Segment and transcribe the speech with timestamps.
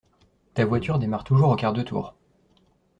[0.55, 2.15] Ta voiture démarre toujours au quart de tour.